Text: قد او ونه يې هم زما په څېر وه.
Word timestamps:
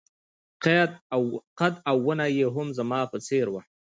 قد 1.59 1.73
او 1.89 1.95
ونه 2.05 2.25
يې 2.37 2.47
هم 2.55 2.67
زما 2.77 3.01
په 3.11 3.17
څېر 3.27 3.45
وه. 3.53 3.61